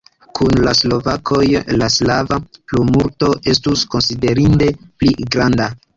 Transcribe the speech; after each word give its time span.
Kun 0.37 0.55
la 0.67 0.71
slovakoj 0.77 1.41
la 1.81 1.89
slava 1.97 2.39
plimulto 2.55 3.29
estus 3.55 3.85
konsiderinde 3.97 4.71
pli 4.83 5.13
granda. 5.37 5.69